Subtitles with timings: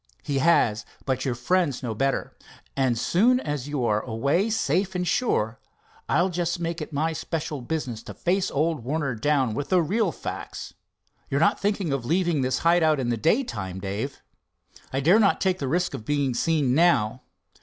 [0.23, 2.35] "He has, but your friends know better.
[2.75, 5.59] And soon as you are away safe and sure,
[6.09, 10.11] I'll just make it my special business to face old Warner down with the real
[10.11, 10.73] facts.
[11.29, 14.23] You're not thinking of leaving this hide out in the daytime, Dave?"
[14.91, 17.21] "I dare not take the risk of being seen now."